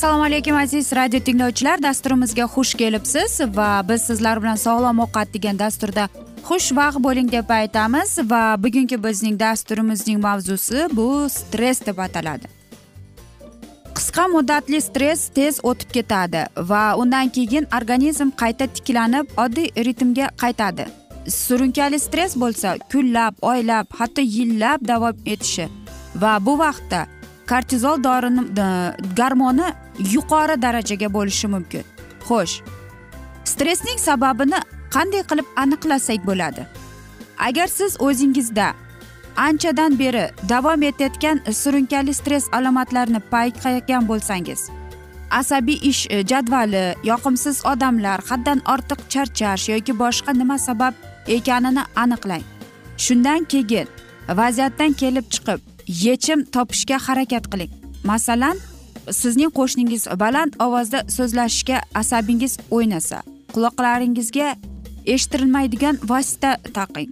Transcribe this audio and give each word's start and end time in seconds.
assalomu 0.00 0.24
alaykum 0.24 0.56
aziz 0.56 0.92
radio 0.92 1.20
tinglovchilar. 1.20 1.82
Dasturimizga 1.82 2.44
xush 2.44 2.74
kelibsiz 2.74 3.40
va 3.56 3.82
biz 3.88 4.02
sizlar 4.02 4.38
bilan 4.42 4.56
sog'lom 4.56 5.02
ovqat 5.04 5.34
degan 5.34 5.58
dasturda 5.58 6.06
xushvaqt 6.48 7.02
bo'ling 7.06 7.28
deb 7.32 7.50
aytamiz 7.50 8.18
va 8.30 8.42
bugungi 8.64 8.96
bizning 9.04 9.40
dasturimizning 9.40 10.22
mavzusi 10.22 10.86
bu 10.92 11.26
stress 11.28 11.86
deb 11.86 11.98
ataladi. 11.98 12.46
Qisqa 13.96 14.24
muddatli 14.36 14.80
stress 14.80 15.28
tez 15.36 15.60
o'tib 15.62 15.92
ketadi 15.96 16.46
va 16.70 16.84
undan 17.02 17.28
keyin 17.36 17.68
organizm 17.80 18.32
qayta 18.42 18.72
tiklanib 18.76 19.26
oddiy 19.44 19.68
ritmga 19.86 20.32
qaytadi. 20.42 20.99
Surunkali 21.30 21.98
stress 21.98 22.36
bo'lsa 22.42 22.78
kunlab 22.92 23.34
oylab 23.42 23.86
hatto 23.98 24.22
yillab 24.36 24.88
davom 24.88 25.16
etishi 25.26 25.68
va 26.22 26.32
bu 26.46 26.58
vaqtda 26.58 27.06
kortizol 27.50 28.04
dorini 28.04 28.42
garmoni 29.16 29.68
yuqori 30.14 30.62
darajaga 30.62 31.08
bo'lishi 31.16 31.46
mumkin. 31.54 31.84
Xo'sh 32.28 32.54
stressning 33.52 33.98
sababini 34.08 34.60
qanday 34.94 35.22
qilib 35.30 35.48
aniqlasak 35.62 36.20
bo'ladi? 36.30 36.62
Agar 37.48 37.66
siz 37.66 37.96
o'zingizda 38.06 38.68
anchadan 39.36 39.98
beri 39.98 40.24
davom 40.48 40.82
etayotgan 40.82 41.40
surunkali 41.52 42.14
stress 42.14 42.44
alomatlarini 42.52 43.20
payqagan 43.32 44.08
bo'lsangiz 44.10 44.60
asabiy 45.30 45.78
ish 45.90 46.06
e, 46.10 46.26
jadvali 46.30 46.84
yoqimsiz 47.10 47.66
odamlar 47.72 48.20
haddan 48.30 48.58
ortiq 48.74 49.00
charchash 49.12 49.68
yoki 49.68 49.92
boshqa 50.02 50.32
nima 50.40 50.58
sabab 50.58 50.94
ekanini 51.26 51.82
aniqlang. 51.96 52.42
Shundan 52.96 53.44
keyin 53.44 53.88
vaziyatdan 54.28 54.92
kelib 54.92 55.26
chiqib 55.34 55.60
yechim 55.86 56.44
topishga 56.44 56.98
harakat 57.06 57.44
qiling. 57.52 57.72
Masalan 58.04 58.58
sizning 59.10 59.50
qo'shningiz 59.58 60.02
baland 60.22 60.52
ovozda 60.64 61.00
so'zlashishga 61.16 61.80
asabingiz 61.94 62.58
o'ynasa 62.70 63.22
quloqlaringizga 63.54 64.56
eshittirilmaydigan 65.06 65.96
vosita 66.10 66.56
taqing. 66.74 67.10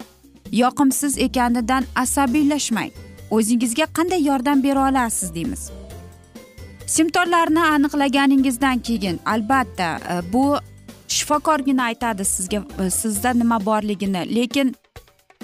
Yoqimsiz 0.52 1.18
ekanidan 1.18 1.84
asabiylashmang. 1.94 2.90
O'zingizga 3.30 3.86
qanday 3.96 4.22
yordam 4.30 4.62
bera 4.62 4.88
olasiz 4.90 5.34
deymiz. 5.34 5.70
Simptomlarni 6.86 7.60
aniqlaganingizdan 7.60 8.78
keyin 8.78 9.20
albatta 9.26 10.00
bu 10.32 10.56
shifokorgina 11.08 11.82
aytadi 11.84 12.24
sizga 12.24 12.62
e, 12.84 12.90
sizda 12.90 13.32
nima 13.32 13.66
borligini. 13.66 14.34
Lekin 14.34 14.74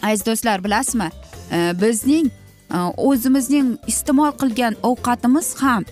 aziz 0.02 0.26
do'stlar 0.26 0.64
bilasizmi 0.64 1.10
e, 1.52 1.72
bizning 1.80 2.30
e, 2.74 2.78
o'zimizning 2.96 3.76
iste'mol 3.86 4.32
qilgan 4.40 4.74
ovqatimiz 4.82 5.54
ham 5.62 5.84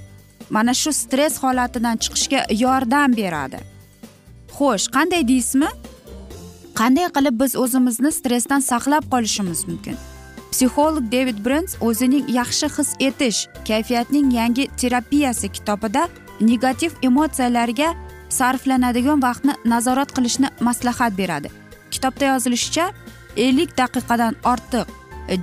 mana 0.51 0.75
shu 0.75 0.93
stress 0.93 1.43
holatidan 1.43 1.97
chiqishga 1.97 2.41
yordam 2.65 3.17
beradi. 3.17 3.59
Xo'sh 4.57 4.87
qanday 4.97 5.29
deysizmi? 5.29 5.71
Qanday 6.81 7.09
qilib 7.17 7.41
biz 7.43 7.57
o'zimizni 7.57 8.13
stressdan 8.13 8.61
saqlab 8.61 9.05
qolishimiz 9.13 9.69
mumkin? 9.69 9.97
Psixolog 10.53 11.05
devid 11.13 11.39
brens 11.45 11.77
o'zining 11.81 12.29
yaxshi 12.39 12.69
his 12.77 12.91
etish 13.09 13.41
kayfiyatning 13.69 14.33
yangi 14.39 14.65
terapiyasi 14.81 15.49
kitobida 15.57 16.09
negativ 16.41 16.93
emotsiyalarga 17.03 17.95
sarflanadigan 18.39 19.23
vaqtni 19.27 19.55
nazorat 19.73 20.11
qilishni 20.17 20.49
maslahat 20.69 21.13
beradi. 21.21 21.49
Kitobda 21.93 22.25
yozilishicha 22.33 22.87
ellik 23.37 23.71
daqiqadan 23.81 24.35
ortiq 24.53 24.87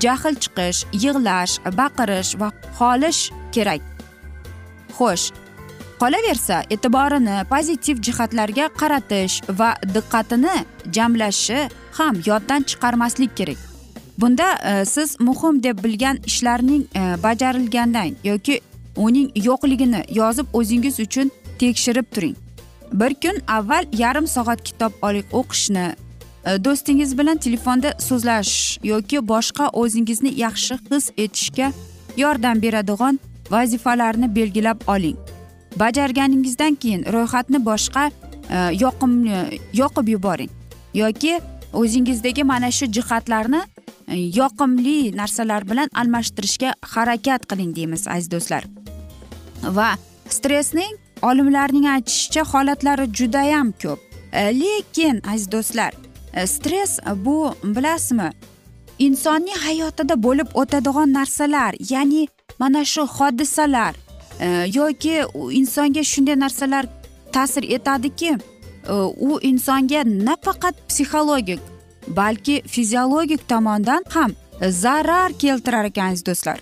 jahl 0.03 0.35
chiqish 0.43 0.79
yig'lash 1.03 1.53
baqirish 1.79 2.31
va 2.41 2.49
xolish 2.79 3.21
kerak. 3.55 3.81
Xo'sh 4.97 5.25
qolaversa 6.01 6.63
e'tiborini 6.73 7.37
pozitiv 7.53 8.01
jihatlarga 8.05 8.65
qaratish 8.81 9.35
va 9.59 9.69
diqqatini 9.95 10.55
jamlashi 10.95 11.59
ham 11.97 12.15
yoddan 12.29 12.61
chiqarmaslik 12.69 13.31
kerak. 13.39 13.59
Bunda 14.21 14.47
e, 14.69 14.85
siz 14.85 15.19
muhim 15.19 15.63
deb 15.63 15.83
bilgan 15.83 16.17
ishlarning 16.25 16.83
e, 16.95 17.01
bajarilgandan 17.23 18.15
yoki 18.23 18.61
uning 18.95 19.31
yo'qligini 19.47 20.01
yozib 20.19 20.47
o'zingiz 20.53 20.99
uchun 20.99 21.31
tekshirib 21.59 22.07
turing. 22.15 22.35
Bir 22.93 23.13
kun 23.13 23.41
avval 23.47 23.85
yarim 23.93 24.27
soat 24.27 24.63
kitob 24.63 24.93
o'qishni 25.31 25.95
e, 26.45 26.63
do'stingiz 26.65 27.17
bilan 27.17 27.37
telefonda 27.37 27.93
so'zlash 27.99 28.79
yoki 28.83 29.17
boshqa 29.27 29.69
o'zingizni 29.73 30.31
yaxshi 30.39 30.77
his 30.89 31.11
etishga 31.17 31.71
yordam 32.17 32.61
beradigan 32.61 33.19
vazifalarni 33.51 34.35
belgilab 34.35 34.79
oling. 34.87 35.17
Bajarganingizdan 35.79 36.75
keyin 36.75 37.03
ro'yxatni 37.13 37.65
boshqa 37.65 38.11
e, 38.49 38.57
yoqimli 38.83 39.59
yoqib 39.73 40.07
yuboring 40.15 40.49
yoki 40.93 41.39
o'zingizdagi 41.73 42.43
mana 42.43 42.71
shu 42.71 42.85
jihatlarni 42.85 43.61
e, 44.07 44.15
yoqimli 44.17 45.17
narsalar 45.17 45.69
bilan 45.69 45.89
almashtirishga 45.93 46.73
harakat 46.81 47.45
qiling 47.49 47.75
deymiz 47.75 48.07
aziz 48.07 48.31
do'stlar. 48.31 48.63
Va 49.63 49.89
stressning 50.29 50.97
olimlarning 51.21 51.85
aytishicha 51.95 52.43
holatlari 52.43 53.05
judayam 53.13 53.71
ko'p. 53.71 54.09
E, 54.33 54.59
lekin 54.59 55.21
aziz 55.33 55.51
do'stlar 55.51 55.93
e, 56.33 56.47
stress 56.47 56.99
bu 57.15 57.53
bilasizmi 57.63 58.31
insonning 58.99 59.57
hayotida 59.57 60.23
bo'lib 60.23 60.47
o'tadigan 60.53 61.13
narsalar 61.13 61.75
ya'ni 61.89 62.27
mana 62.59 62.85
shu 62.85 63.07
hodisalar 63.07 63.95
e, 64.39 64.47
yoki 64.73 65.21
insonga 65.51 66.03
shunday 66.03 66.39
narsalar 66.39 66.85
ta'sir 67.33 67.63
etadiki 67.63 68.37
u 69.17 69.39
insonga 69.41 70.03
nafaqat 70.05 70.75
psixologik 70.89 71.59
balki 72.07 72.61
fiziologik 72.67 73.49
tomondan 73.49 74.03
ham 74.09 74.31
zarar 74.61 75.31
keltirar 75.33 75.85
ekan 75.85 76.07
aziz 76.11 76.25
do'stlar. 76.25 76.59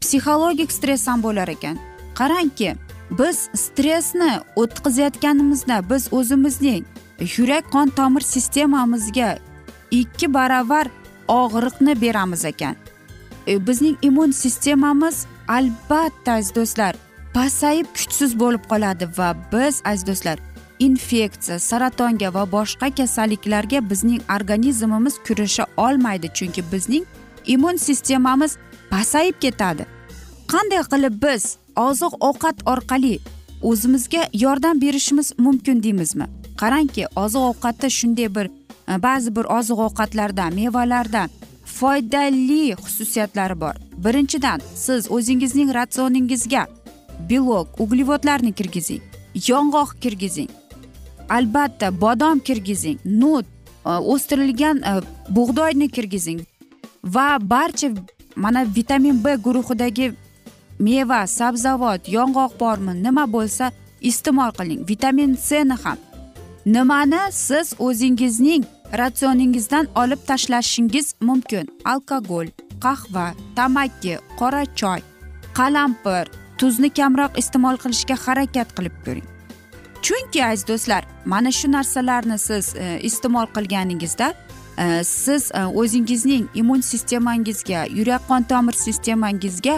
Psixologik 0.00 0.72
stress 0.72 1.06
ham 1.08 1.22
bo'lar 1.22 1.48
ekan. 1.48 1.78
Qarangki 2.14 2.74
biz 3.18 3.48
stressni 3.54 4.40
o'tkazayotganimizda 4.56 5.90
biz 5.90 6.08
o'zimizning 6.12 6.84
yurak 7.36 7.72
qon 7.72 7.88
tomir 7.88 8.20
sistemamizga 8.20 9.38
ikki 9.90 10.34
baravar 10.34 10.86
og'riqni 11.28 12.00
beramiz 12.00 12.44
ekan. 12.44 12.76
E, 13.46 13.66
bizning 13.66 13.96
immun 14.02 14.30
sistemamiz 14.30 15.26
albatta 15.48 16.32
aziz 16.32 16.54
do'stlar 16.54 16.94
pasayib 17.34 17.86
kuchsiz 17.96 18.38
bo'lib 18.40 18.64
qoladi 18.72 19.08
va 19.18 19.36
biz 19.52 19.82
aziz 19.84 20.06
do'stlar 20.06 20.38
infeksiya 20.78 21.58
saratonga 21.58 22.34
va 22.34 22.44
boshqa 22.52 22.94
kasalliklarga 22.98 23.90
bizning 23.90 24.22
organizmimiz 24.36 25.14
kurasha 25.26 25.66
olmaydi 25.76 26.28
chunki 26.34 26.62
bizning 26.72 27.04
immun 27.46 27.76
sistemamiz 27.76 28.56
pasayib 28.90 29.36
ketadi. 29.40 29.86
Qanday 30.52 30.82
qilib 30.92 31.14
biz 31.22 31.56
oziq 31.76 32.12
ovqat 32.20 32.56
orqali 32.66 33.18
o'zimizga 33.62 34.28
yordam 34.32 34.80
berishimiz 34.80 35.32
mumkin 35.38 35.82
deymizmi? 35.82 36.26
Qarangki 36.56 37.06
oziq 37.16 37.42
ovqatda 37.50 37.90
shunday 37.90 38.34
bir 38.34 38.46
e, 38.88 39.02
ba'zi 39.02 39.36
bir 39.36 39.44
oziq 39.58 39.78
ovqatlarda 39.86 40.50
mevalarda 40.54 41.28
foydali 41.64 42.74
xususiyatlari 42.84 43.60
bor. 43.60 43.74
Birinchidan 44.04 44.60
siz 44.74 45.10
o'zingizning 45.10 45.74
ratsioningizga 45.74 46.66
belok 47.30 47.80
uglevodlarni 47.80 48.52
kirgizing 48.52 49.02
yong'oq 49.48 49.90
kirgizing 50.00 50.50
albatta 51.28 52.00
bodom 52.00 52.38
kirgizing 52.38 52.98
nut 53.04 53.46
e, 53.86 53.90
o'stirilgan 53.90 54.82
e, 54.82 54.92
bug'doyni 55.28 55.88
kirgizing 55.88 56.40
va 57.04 57.38
barcha 57.40 57.88
mana 58.36 58.64
vitamin 58.76 59.24
b 59.24 59.34
guruhidagi 59.34 60.12
meva 60.78 61.26
sabzavot 61.26 62.08
yong'oq 62.08 62.60
bormi 62.60 63.02
nima 63.02 63.24
bo'lsa 63.32 63.72
iste'mol 64.00 64.50
qiling. 64.58 64.88
Vitamin 64.88 65.36
cni 65.46 65.76
ham. 65.84 65.98
Nimani 66.66 67.22
siz 67.32 67.74
o'zingizning 67.78 68.64
ratsioningizdan 68.98 69.88
olib 69.94 70.20
tashlashingiz 70.26 71.14
mumkin? 71.20 71.68
Alkogol 71.84 72.46
qahva 72.80 73.26
tamaki 73.56 74.18
qora 74.38 74.64
choy 74.80 75.00
qalampir 75.58 76.24
tuzni 76.58 76.90
kamroq 76.98 77.38
iste'mol 77.42 77.76
qilishga 77.82 78.16
harakat 78.24 78.68
qilib 78.76 78.96
ko'ring. 79.04 79.26
Chunki 80.04 80.44
aziz 80.44 80.66
do'stlar 80.68 81.02
mana 81.24 81.50
shu 81.58 81.72
narsalarni 81.72 82.38
siz 82.38 82.74
e, 82.76 83.00
iste'mol 83.08 83.46
qilganingizda 83.56 84.34
e, 84.78 85.04
siz 85.04 85.50
e, 85.54 85.64
o'zingizning 85.80 86.44
immun 86.60 86.80
sistemangizga 86.80 87.86
yurak 87.98 88.22
qon 88.28 88.42
tomir 88.50 88.76
sistemangizga 88.86 89.76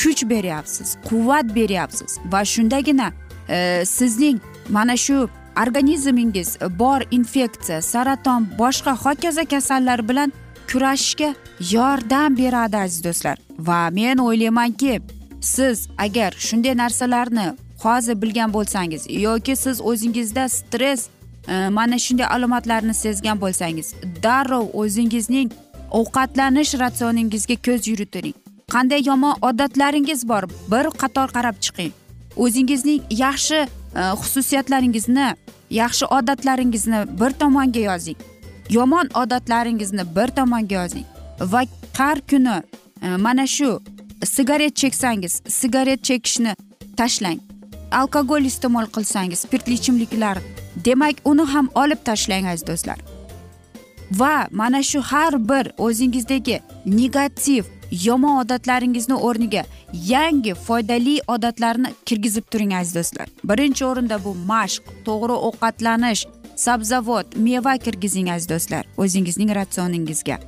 kuch 0.00 0.22
beryapsiz 0.30 0.96
quvvat 1.08 1.54
beryapsiz 1.54 2.18
va 2.32 2.44
shundagina 2.44 3.12
e, 3.48 3.82
sizning 3.86 4.38
mana 4.68 4.96
shu 4.96 5.28
organizmingiz 5.62 6.58
bor 6.78 7.00
infeksiya 7.10 7.82
saraton 7.82 8.46
boshqa 8.58 8.92
hokazo 9.04 9.44
kasallar 9.44 10.08
bilan 10.08 10.32
kurashishga 10.72 11.34
yordam 11.72 12.36
beradi 12.36 12.76
aziz 12.76 13.04
do'stlar. 13.04 13.36
Va 13.58 13.90
men 13.90 14.18
o'ylaymanki 14.18 15.00
siz 15.40 15.88
agar 15.98 16.32
shunday 16.32 16.76
narsalarni 16.76 17.56
hozir 17.82 18.22
bilgan 18.22 18.52
bo'lsangiz 18.52 19.02
yoki 19.08 19.56
siz 19.56 19.80
o'zingizda 19.80 20.48
stress 20.48 21.08
e, 21.48 21.68
mana 21.68 21.98
shunday 21.98 22.26
alomatlarni 22.26 22.94
sezgan 22.94 23.40
bo'lsangiz 23.40 23.94
darrov 24.22 24.66
o'zingizning 24.74 25.48
ovqatlanish 25.90 26.72
ratsioningizga 26.82 27.56
ko'z 27.66 27.88
yuriting 27.88 28.47
qanday 28.68 29.02
yomon 29.06 29.34
odatlaringiz 29.42 30.28
bor? 30.28 30.42
Bir 30.70 30.90
qator 31.00 31.28
qarab 31.36 31.56
chiqing. 31.60 31.92
O'zingizning 32.36 33.02
yaxshi 33.10 33.58
e, 34.00 34.02
xususiyatlaringizni 34.20 35.34
yaxshi 35.70 36.06
odatlaringizni 36.06 37.00
bir 37.20 37.30
tomonga 37.30 37.80
yozing. 37.80 38.16
Yomon 38.70 39.08
odatlaringizni 39.14 40.04
bir 40.16 40.28
tomonga 40.28 40.74
yozing. 40.74 41.06
Va 41.40 41.62
har 41.98 42.20
kuni 42.30 42.62
e, 43.02 43.16
mana 43.16 43.46
shu 43.46 43.80
sigaret 44.24 44.76
cheksangiz 44.76 45.42
sigaret 45.48 46.04
chekishni 46.04 46.56
tashlang. 46.96 47.40
Alkogol 47.90 48.44
iste'mol 48.44 48.86
qilsangiz 48.94 49.38
spirtli 49.38 49.72
ichimliklar 49.72 50.38
demak 50.84 51.16
uni 51.24 51.42
ham 51.42 51.70
olib 51.74 52.04
tashlang 52.04 52.46
aziz 52.46 52.66
do'stlar. 52.66 52.98
Va 54.10 54.48
mana 54.50 54.82
shu 54.82 55.00
har 55.00 55.48
bir 55.48 55.72
o'zingizdagi 55.78 56.60
negativ 56.86 57.64
yomon 57.90 58.38
odatlaringizni 58.44 59.14
o'rniga 59.14 59.64
yangi 59.92 60.54
foydali 60.54 61.20
odatlarni 61.28 61.92
kirgizib 62.06 62.44
turing 62.50 62.74
aziz 62.74 62.94
do'stlar. 62.94 63.28
Birinchi 63.44 63.84
o'rinda 63.84 64.24
bu 64.24 64.34
mashq 64.46 64.82
to'g'ri 65.04 65.36
ovqatlanish 65.48 66.26
sabzavot 66.56 67.26
meva 67.36 67.76
kirgizing 67.78 68.30
aziz 68.30 68.48
do'stlar 68.48 68.84
o'zingizning 68.96 69.54
ratsioningizga. 69.54 70.38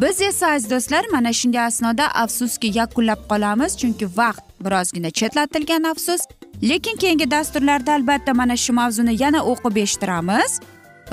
Biz 0.00 0.20
esa 0.20 0.46
aziz 0.46 0.70
do'stlar 0.70 1.04
mana 1.12 1.32
shunday 1.32 1.64
asnoda 1.66 2.06
afsuski 2.22 2.78
yakunlab 2.78 3.20
qolamiz 3.30 3.76
chunki 3.80 4.06
vaqt 4.16 4.44
birozgina 4.64 5.10
chetlatilgan 5.10 5.82
afsus. 5.82 6.20
Lekin 6.62 6.96
keyingi 6.96 7.30
dasturlarda 7.30 7.92
albatta 7.92 8.34
mana 8.34 8.56
shu 8.56 8.72
mavzuni 8.72 9.22
yana 9.22 9.40
o'qib 9.50 9.76
eshittiramiz. 9.76 10.60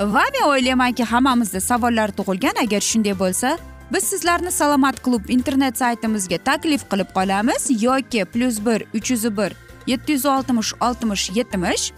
Va 0.00 0.24
men 0.34 0.44
o'ylaymanki 0.48 1.04
hammamizda 1.04 1.60
savollar 1.60 2.08
tug'ilgan. 2.18 2.56
Agar 2.64 2.80
shunday 2.80 3.14
bo'lsa 3.18 3.58
biz 3.92 4.04
sizlarni 4.04 4.50
salomat 4.50 5.02
klub 5.02 5.28
internet 5.28 5.78
saytimizga 5.78 6.38
taklif 6.38 6.90
qilib 6.90 7.10
qolamiz. 7.14 7.82
Yoki 7.82 8.24
plyus 8.24 8.66
bir 8.66 8.84
uch 8.94 9.10
yuz 9.10 9.24
bir 9.36 9.52
yetti 9.86 10.12
yuz 10.12 10.26
oltmish 10.26 10.72
oltmish 10.80 11.30
yetmish 11.34 11.92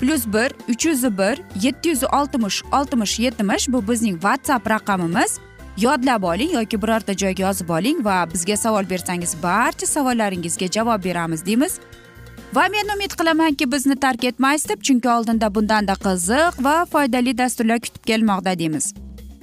plyus 0.00 0.26
bir 0.26 0.52
uch 0.68 0.86
yuz 0.86 1.02
bir 1.18 1.40
yetti 1.62 1.88
yuz 1.88 2.04
oltmish 2.04 2.62
oltmish 2.72 3.18
yetmish 3.18 3.68
bu 3.68 3.88
bizning 3.88 4.20
whatsapp 4.20 4.70
raqamimiz. 4.70 5.38
Yodlab 5.78 6.22
oling 6.22 6.54
yoki 6.54 6.82
birorta 6.82 7.12
joyga 7.12 7.42
yozib 7.42 7.68
oling 7.68 8.04
va 8.04 8.26
bizga 8.34 8.56
savol 8.56 8.90
bersangiz 8.90 9.36
barcha 9.42 9.86
savollaringizga 9.86 10.66
javob 10.66 11.04
beramiz 11.04 11.46
deymiz. 11.46 11.78
Va 12.54 12.68
men 12.68 12.96
umid 12.96 13.14
qilamanki 13.18 13.72
bizni 13.72 13.96
tark 14.00 14.24
etmaysiz 14.24 14.68
deb 14.68 14.82
chunki 14.82 15.08
oldinda 15.08 15.54
bundanda 15.54 15.92
qiziq 15.92 16.64
va 16.64 16.84
foydali 16.84 17.38
dasturlar 17.38 17.80
kutib 17.80 18.04
kelmoqda 18.04 18.58
deymiz. 18.58 18.94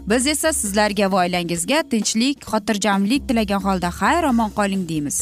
Biz 0.10 0.28
esa 0.28 0.54
sizlarga 0.54 1.12
va 1.12 1.18
oilangizga 1.24 1.84
tinchlik 1.92 2.46
xotirjamlik 2.52 3.28
tilagan 3.30 3.62
holda 3.68 3.90
xayr 4.00 4.24
omon 4.32 4.50
qoling 4.60 4.84
deymiz. 4.90 5.18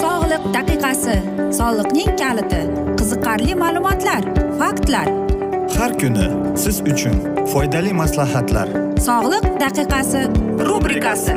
Sog'liq 0.00 0.44
daqiqasi 0.56 1.16
soliqning 1.58 2.12
kaliti 2.22 2.62
qiziqarli 2.98 3.54
ma'lumotlar 3.62 4.22
faktlar. 4.60 5.08
Har 5.78 5.92
kuni 6.00 6.26
siz 6.64 6.76
uchun 6.92 7.16
foydali 7.52 7.92
maslahatlar. 8.02 8.68
Sog'liq 9.08 9.46
daqiqasi 9.64 10.20
rubrikasi 10.68 11.36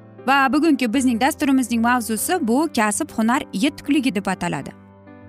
Va 0.27 0.53
bugungi 0.53 0.93
bizning 0.93 1.21
dasturimizning 1.21 1.81
mavzusi 1.81 2.47
bu 2.47 2.69
kasb 2.75 3.11
hunar 3.17 3.41
yetukligi 3.53 4.15
deb 4.15 4.25
ataladi. 4.25 4.71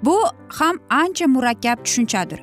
Bu 0.02 0.16
ham 0.48 0.78
ancha 0.90 1.26
murakkab 1.26 1.84
tushunchadir. 1.84 2.42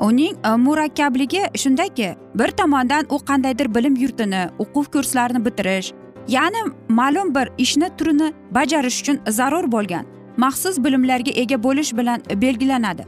Uning 0.00 0.36
e, 0.46 0.56
murakkabligi 0.56 1.42
shundaki 1.56 2.16
bir 2.34 2.48
tomondan 2.48 3.06
u 3.10 3.18
qandaydir 3.18 3.74
bilim 3.74 3.96
yurtini 3.96 4.48
o'quv 4.58 4.84
kurslarini 4.84 5.44
bitirish 5.44 5.92
ya'ni 6.28 6.62
ma'lum 6.88 7.34
bir 7.34 7.48
ishni 7.58 7.88
turini 7.98 8.32
bajarish 8.50 9.00
uchun 9.00 9.18
zarur 9.28 9.72
bo'lgan 9.72 10.04
maxsus 10.36 10.84
bilimlarga 10.84 11.30
ega 11.30 11.62
bo'lish 11.62 11.96
bilan 11.96 12.20
belgilanadi. 12.42 13.06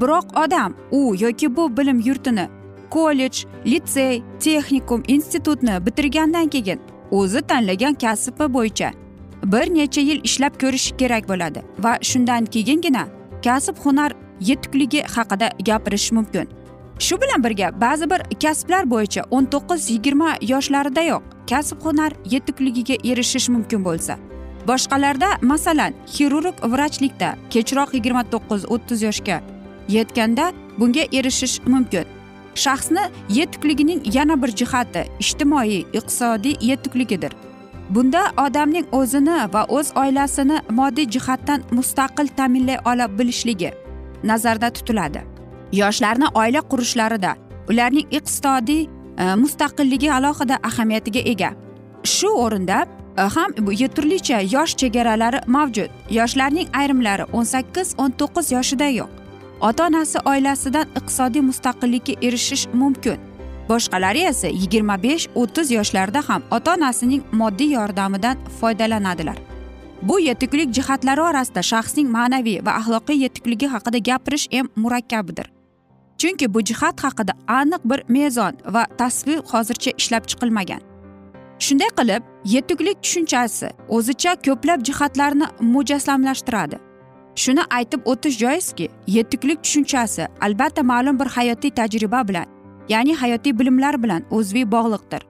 Biroq 0.00 0.26
odam 0.44 0.74
u 0.90 1.14
yoki 1.20 1.56
bu 1.56 1.76
bilim 1.76 2.00
yurtini 2.00 2.48
kollej 2.90 3.46
litsey 3.66 4.22
texnikum 4.40 5.02
institutni 5.08 5.86
bitirgandan 5.86 6.48
keyin 6.48 6.80
o'zi 7.10 7.40
tanlagan 7.40 7.94
kasbi 7.94 8.54
bo'yicha 8.54 8.90
bir 9.52 9.74
necha 9.74 10.00
yil 10.00 10.20
ishlab 10.24 10.60
ko'rishi 10.60 10.96
kerak 10.96 11.28
bo'ladi. 11.28 11.62
Va 11.78 11.98
shundan 12.02 12.44
keyingina 12.44 13.06
kasb 13.44 13.76
hunar 13.84 14.12
yetukligi 14.40 15.02
haqida 15.02 15.50
gapirish 15.66 16.12
mumkin. 16.12 16.48
Shu 16.98 17.20
bilan 17.20 17.44
birga 17.44 17.80
ba'zi 17.80 18.10
bir 18.10 18.20
kasblar 18.42 18.90
bo'yicha 18.90 19.22
o'n 19.30 19.44
to'qqiz 19.44 19.90
yigirma 19.90 20.30
yoshlaridayoq 20.52 21.22
kasb 21.50 21.78
hunar 21.84 22.12
yetukligiga 22.34 22.96
erishish 23.10 23.48
mumkin 23.48 23.84
bo'lsa. 23.84 24.18
Boshqalarda 24.68 25.28
masalan 25.42 25.92
xirurg 26.14 26.56
vrachlikda 26.72 27.36
kechroq 27.50 27.94
yigirma 27.94 28.22
to'qqiz 28.32 28.62
o'ttiz 28.74 29.02
yoshga 29.02 29.40
yetganda 29.88 30.52
bunga 30.78 31.04
erishish 31.18 31.60
mumkin. 31.66 32.15
Shaxsni 32.64 33.04
yetukligining 33.28 34.00
yana 34.16 34.42
bir 34.42 34.50
jihati 34.60 35.02
ijtimoiy 35.20 35.80
iqtisodiy 35.98 36.56
yetukligidir. 36.60 37.32
Bunda 37.90 38.32
odamning 38.46 38.86
o'zini 38.92 39.38
va 39.52 39.62
o'z 39.68 39.92
oilasini 39.96 40.60
moddiy 40.70 41.06
jihatdan 41.14 41.62
mustaqil 41.70 42.28
ta'minlay 42.38 42.78
ola 42.84 43.06
bilishligi 43.18 43.70
nazarda 44.24 44.70
tutiladi. 44.70 45.22
Yoshlarni 45.72 46.26
oila 46.34 46.60
qurishlarida 46.70 47.36
ularning 47.70 48.06
iqtisodiy 48.10 48.82
e, 49.18 49.34
mustaqilligi 49.42 50.12
alohida 50.12 50.58
ahamiyatiga 50.62 51.20
ega. 51.32 51.50
Shu 52.04 52.28
o'rinda 52.44 52.86
e, 53.18 53.22
ham 53.22 53.54
turlicha 53.96 54.40
yosh 54.54 54.76
chegaralari 54.76 55.40
mavjud. 55.46 55.90
Yoshlarning 56.10 56.68
ayrimlari 56.72 57.24
o'n 57.32 57.44
sakkiz 57.44 57.94
o'n 57.98 58.10
to'qqiz 58.10 58.52
yoshidayoq 58.52 59.25
ota 59.60 59.86
onasi 59.86 60.18
oilasidan 60.24 60.86
iqtisodiy 60.98 61.42
mustaqillikka 61.50 62.12
erishish 62.26 62.66
mumkin. 62.72 63.18
Boshqalari 63.68 64.22
esa 64.30 64.48
yigirma 64.48 65.02
besh 65.02 65.28
o'ttiz 65.34 65.70
yoshlarda 65.70 66.22
ham 66.28 66.42
ota 66.50 66.74
onasining 66.74 67.22
moddiy 67.32 67.72
yordamidan 67.72 68.36
foydalanadilar. 68.60 69.38
Bu 70.02 70.20
yetuklik 70.20 70.74
jihatlari 70.74 71.20
orasida 71.20 71.62
shaxsning 71.62 72.08
ma'naviy 72.16 72.64
va 72.66 72.78
axloqiy 72.80 73.22
yetukligi 73.24 73.66
haqida 73.74 73.98
gapirish 73.98 74.46
ham 74.52 74.68
murakkabdir 74.76 75.56
chunki 76.18 76.54
bu 76.54 76.60
jihat 76.60 77.04
haqida 77.04 77.32
aniq 77.48 77.80
bir 77.84 78.02
mezon 78.08 78.52
va 78.66 78.86
tasvir 78.98 79.38
hozircha 79.52 79.90
ishlab 79.98 80.24
chiqilmagan. 80.30 80.80
Shunday 81.58 81.90
qilib 81.98 82.22
yetuklik 82.44 83.02
tushunchasi 83.02 83.68
o'zicha 83.88 84.32
ko'plab 84.46 84.80
jihatlarni 84.88 85.46
mujassamlashtiradi. 85.60 86.76
Shuni 87.36 87.62
aytib 87.70 88.00
o'tish 88.04 88.38
joizki 88.38 88.88
yetuklik 89.06 89.62
tushunchasi 89.64 90.26
albatta 90.40 90.82
ma'lum 90.82 91.18
bir 91.20 91.26
hayotiy 91.26 91.70
tajriba 91.70 92.28
bilan 92.28 92.46
ya'ni 92.88 93.14
hayotiy 93.16 93.58
bilimlar 93.58 94.02
bilan 94.02 94.22
o'zviy 94.30 94.70
bog'liqdir. 94.70 95.22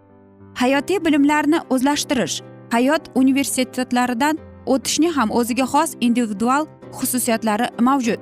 Hayotiy 0.54 1.04
bilimlarni 1.04 1.58
o'zlashtirish 1.70 2.42
hayot 2.70 3.02
universitetlaridan 3.14 4.38
o'tishning 4.66 5.12
ham 5.12 5.30
o'ziga 5.30 5.66
xos 5.72 5.90
individual 6.00 6.66
xususiyatlari 6.98 7.66
mavjud. 7.80 8.20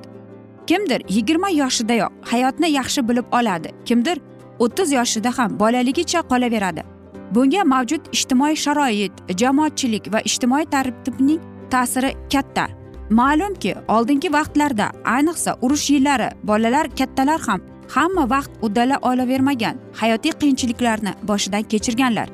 Kimdir 0.67 1.01
yigirma 1.09 1.51
yoshidayoq 1.51 2.13
hayotni 2.31 2.69
yaxshi 2.79 3.09
bilib 3.09 3.27
oladi 3.39 3.69
kimdir 3.85 4.21
o'ttiz 4.59 4.93
yoshida 4.93 5.39
ham 5.39 5.59
bolaligicha 5.61 6.21
qolaveradi. 6.31 6.83
Bunga 7.35 7.65
mavjud 7.65 8.03
ijtimoiy 8.17 8.57
sharoit 8.65 9.13
jamoatchilik 9.41 10.13
va 10.13 10.21
ijtimoiy 10.29 10.65
tartibning 10.75 11.41
ta'siri 11.71 12.11
katta. 12.33 12.84
Ma'lumki 13.11 13.75
oldingi 13.89 14.33
vaqtlarda 14.33 14.91
ayniqsa 15.05 15.57
urush 15.63 15.91
yillari 15.91 16.29
bolalar 16.43 16.87
kattalar 16.99 17.41
ham 17.41 17.61
hamma 17.89 18.31
vaqt 18.31 18.51
uddala 18.63 18.99
olavermagan 19.03 19.77
hayotiy 20.01 20.33
qiyinchiliklarni 20.33 21.13
boshidan 21.23 21.63
kechirganlar. 21.63 22.29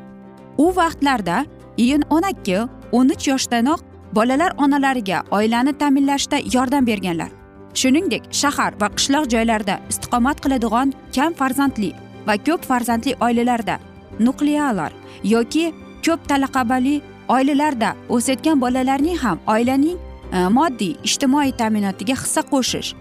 U 0.58 0.76
vaqtlarda 0.76 1.44
iyun 1.76 2.02
o'n 2.10 2.24
ikki 2.30 2.58
o'n 2.92 3.08
uch 3.14 3.28
yoshdanoq 3.28 3.80
bolalar 4.12 4.52
onalariga 4.58 5.22
oilani 5.30 5.72
ta'minlashda 5.72 6.38
yordam 6.54 6.86
berganlar. 6.86 7.30
Shuningdek 7.74 8.22
shahar 8.30 8.72
va 8.80 8.88
qishloq 8.96 9.30
joylarda 9.30 9.80
istiqomat 9.90 10.40
qiladigan 10.44 10.92
kam 11.14 11.34
farzandli 11.34 11.92
va 12.26 12.34
ko'p 12.46 12.62
farzandli 12.70 13.14
oilalarda 13.20 13.78
nuklealar 14.20 14.92
yoki 15.24 15.72
ko'p 16.06 16.28
talaqabali 16.30 17.00
oilalarda 17.28 17.90
o'sayotgan 18.08 18.60
bolalarning 18.60 19.18
ham 19.24 19.38
oilaning 19.46 19.98
Э, 20.32 20.48
moddiy 20.48 20.94
ijtimoiy 21.04 21.52
ta'minotiga 21.58 22.14
hissa 22.14 22.42
qo'shish. 22.52 22.94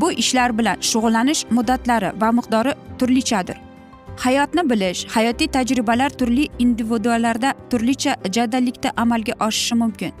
Bu 0.00 0.12
ishlar 0.22 0.54
bilan 0.58 0.82
shug'ullanish 0.90 1.44
muddatlari 1.50 2.10
va 2.20 2.30
miqdori 2.38 2.72
turlichadir. 2.98 3.58
Hayotni 4.24 4.62
bilish 4.70 5.06
hayotiy 5.14 5.48
tajribalar 5.56 6.10
turli 6.10 6.48
individuallarda 6.58 7.54
turlicha 7.70 8.16
jadallikda 8.36 8.92
amalga 8.96 9.34
oshishi 9.46 9.74
mumkin. 9.74 10.12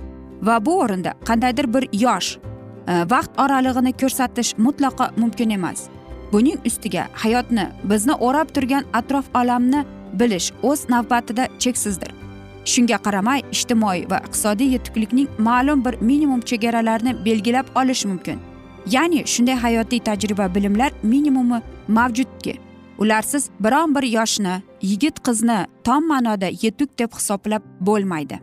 Va 0.42 0.66
bu 0.66 0.78
o'rinda 0.84 1.14
qandaydir 1.28 1.74
bir 1.74 1.88
yosh 2.04 2.36
e, 2.36 2.94
vaqt 3.10 3.42
oralig'ini 3.44 3.92
ko'rsatish 3.92 4.54
mutlaqo 4.58 5.10
mumkin 5.16 5.50
emas. 5.50 5.88
Buning 6.32 6.58
ustiga 6.66 7.08
hayotni 7.12 7.66
bizni 7.84 8.14
o'rab 8.14 8.54
turgan 8.54 8.84
atrof 8.92 9.26
olamni 9.34 9.84
bilish 10.12 10.52
o'z 10.62 10.88
navbatida 10.88 11.48
cheksizdir. 11.58 12.21
Shunga 12.64 12.98
qaramay 12.98 13.42
ijtimoiy 13.52 14.10
va 14.10 14.18
iqtisodiy 14.26 14.72
yetuklikning 14.72 15.28
ma'lum 15.38 15.84
bir 15.84 16.00
minimum 16.00 16.40
chegaralarini 16.40 17.24
belgilab 17.24 17.66
olish 17.76 18.04
mumkin. 18.04 18.38
Ya'ni 18.86 19.26
shunday 19.26 19.54
hayotiy 19.54 20.00
tajriba 20.00 20.54
bilimlar 20.54 20.92
minimumi 21.02 21.62
mavjudki 21.88 22.58
ularsiz 22.98 23.50
biron 23.60 23.94
bir 23.94 24.02
yoshni 24.02 24.62
yigit 24.82 25.20
qizni 25.26 25.66
tom 25.84 26.08
ma'noda 26.08 26.48
yetuk 26.62 26.98
deb 26.98 27.12
hisoblab 27.14 27.62
bo'lmaydi. 27.80 28.40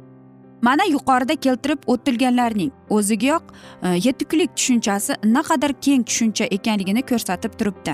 Mana 0.61 0.83
yuqorida 0.83 1.35
keltirib 1.35 1.79
o'tilganlarning 1.87 2.71
o'zigayoq 2.89 3.43
e, 3.83 3.87
yetuklik 4.07 4.55
tushunchasi 4.55 5.13
naqadar 5.23 5.73
keng 5.81 6.03
tushuncha 6.03 6.45
ekanligini 6.45 7.01
ko'rsatib 7.01 7.53
turibdi. 7.59 7.93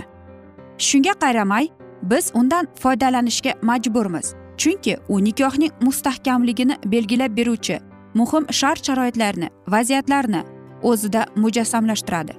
Shunga 0.77 1.13
qaramay 1.23 1.69
biz 2.01 2.31
undan 2.33 2.67
foydalanishga 2.81 3.53
majburmiz. 3.61 4.35
Chunki 4.57 4.97
u 5.07 5.23
nikohning 5.23 5.71
mustahkamligini 5.81 6.75
belgilab 6.85 7.37
beruvchi 7.37 7.79
muhim 8.13 8.45
shart 8.51 8.85
sharoitlarni 8.87 9.49
vaziyatlarni 9.67 10.43
o'zida 10.83 11.25
mujassamlashtiradi. 11.35 12.33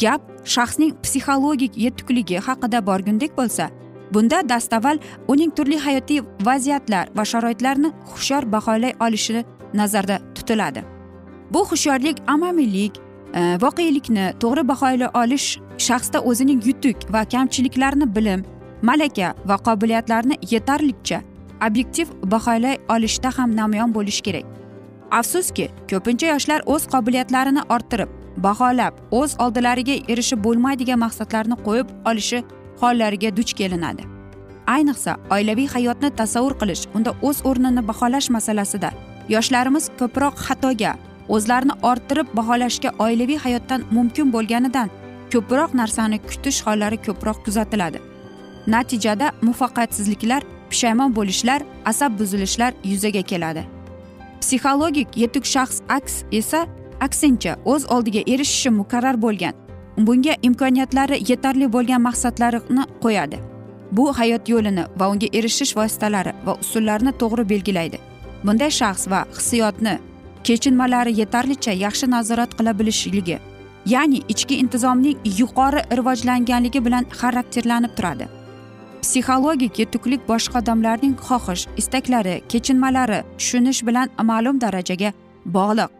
Gap 0.00 0.22
shaxsning 0.44 0.92
psixologik 1.02 1.78
yetukligi 1.84 2.38
haqida 2.46 2.86
borgundek 2.86 3.36
bo'lsa 3.38 3.70
bunda 4.14 4.48
dastavval 4.48 4.98
uning 5.28 5.50
turli 5.56 5.78
hayotiy 5.78 6.20
vaziyatlar 6.44 7.08
va 7.16 7.24
sharoitlarni 7.24 7.92
hushyor 8.10 8.52
baholay 8.52 8.92
olishi 9.00 9.44
nazarda 9.74 10.18
tutiladi. 10.34 10.84
Bu 11.50 11.64
hushyorlik 11.70 12.16
amamiylik 12.26 13.00
e, 13.34 13.40
voqelikni 13.62 14.32
to'g'ri 14.40 14.68
baholay 14.68 15.08
olish 15.14 15.48
shaxsda 15.78 16.18
o'zining 16.20 16.60
yutuq 16.68 17.12
va 17.12 17.24
kamchiliklarini 17.24 18.14
bilim 18.16 18.44
malaka 18.82 19.34
va 19.48 19.56
qobiliyatlarini 19.66 20.36
yetarlicha 20.50 21.20
obyektiv 21.66 22.08
baholay 22.32 22.76
olishda 22.94 23.30
ham 23.38 23.56
namoyon 23.56 23.94
bo'lishi 23.94 24.22
kerak. 24.22 24.46
Afsuski 25.10 25.68
ko'pincha 25.90 26.26
yoshlar 26.34 26.60
o'z 26.66 26.86
qobiliyatlarini 26.94 27.62
orttirib 27.74 28.10
baholab 28.46 28.94
o'z 29.20 29.34
oldilariga 29.44 29.96
erishib 30.12 30.44
bo'lmaydigan 30.46 30.98
maqsadlarni 31.04 31.56
qo'yib 31.66 31.88
olishi 32.10 32.44
hollariga 32.80 33.36
duch 33.36 33.52
kelinadi. 33.60 34.02
Ayniqsa 34.74 35.16
oilaviy 35.34 35.68
hayotni 35.74 36.10
tasavvur 36.20 36.54
qilish 36.60 36.82
unda 36.96 37.14
o'z 37.28 37.38
o'rnini 37.50 37.82
baholash 37.90 38.28
masalasida 38.36 38.90
yoshlarimiz 39.34 39.84
ko'proq 40.00 40.34
xatoga 40.46 40.92
o'zlarini 41.36 41.74
orttirib 41.90 42.28
baholashga 42.38 42.90
oilaviy 43.06 43.38
hayotdan 43.44 43.80
mumkin 43.96 44.32
bo'lganidan 44.34 44.92
ko'proq 45.32 45.74
narsani 45.80 46.18
kutish 46.28 46.60
hollari 46.66 46.98
ko'proq 47.06 47.38
kuzatiladi. 47.46 47.98
Natijada 48.74 49.26
muvaffaqiyatsizliklar 49.42 50.42
pushaymon 50.70 51.14
bo'lishlar 51.18 51.60
asab 51.84 52.18
buzilishlar 52.18 52.72
yuzaga 52.84 53.22
keladi. 53.22 53.62
Psixologik 54.40 55.16
yetuk 55.16 55.44
shaxs 55.44 55.78
aks 55.88 56.14
esa 56.32 56.66
aksincha 57.00 57.56
o'z 57.64 57.82
oldiga 57.94 58.22
erishishi 58.32 58.70
muqarrar 58.80 59.16
bo'lgan 59.24 59.54
bunga 60.06 60.34
imkoniyatlari 60.42 61.16
yetarli 61.30 61.72
bo'lgan 61.72 62.00
maqsadlarini 62.08 62.84
qo'yadi. 63.04 63.38
Bu 63.92 64.04
hayot 64.18 64.48
yo'lini 64.48 64.84
va 65.00 65.10
unga 65.12 65.28
erishish 65.38 65.76
vositalari 65.76 66.32
va 66.46 66.56
usullarini 66.62 67.12
to'g'ri 67.20 67.48
belgilaydi. 67.52 67.98
Bunday 68.44 68.70
shaxs 68.80 69.10
va 69.10 69.20
hissiyotni 69.36 69.98
kechinmalari 70.46 71.12
yetarlicha 71.20 71.72
yaxshi 71.84 72.10
nazorat 72.10 72.50
qila 72.58 72.78
bilishligi 72.78 73.38
ya'ni 73.94 74.18
ichki 74.32 74.54
intizomning 74.62 75.18
yuqori 75.40 75.80
rivojlanganligi 75.98 76.84
bilan 76.86 77.04
xarakterlanib 77.20 77.92
turadi. 77.96 78.28
Psixologik 79.02 79.78
yetuklik 79.78 80.20
boshqa 80.28 80.62
odamlarning 80.62 81.14
xohish 81.28 81.66
istaklari 81.80 82.36
kechinmalari 82.52 83.20
tushunish 83.38 83.80
bilan 83.88 84.08
ma'lum 84.30 84.60
darajaga 84.60 85.12
bog'liq. 85.56 85.90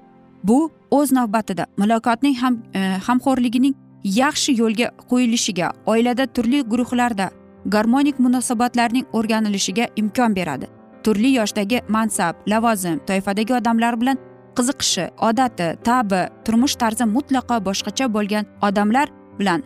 Bu 0.45 0.71
o'z 0.91 1.13
navbatida 1.13 1.65
muloqotning 1.81 2.37
ham 2.43 2.55
e, 2.75 2.81
hamxo'rligining 3.07 3.75
yaxshi 4.05 4.53
yo'lga 4.61 4.89
qo'yilishiga 5.11 5.73
oilada 5.87 6.27
turli 6.27 6.61
guruhlarda 6.73 7.31
garmonik 7.67 8.19
munosabatlarning 8.19 9.07
o'rganilishiga 9.13 9.87
imkon 9.97 10.37
beradi. 10.37 10.67
Turli 11.05 11.31
yoshdagi 11.39 11.81
mansab 11.89 12.35
lavozim 12.47 12.99
toifadagi 13.09 13.55
odamlar 13.61 14.01
bilan 14.01 14.19
qiziqishi 14.57 15.05
odati 15.29 15.69
tabi 15.89 16.21
turmush 16.45 16.77
tarzi 16.83 17.05
mutlaqo 17.17 17.57
boshqacha 17.69 18.07
bo'lgan 18.15 18.45
odamlar 18.69 19.09
bilan 19.39 19.63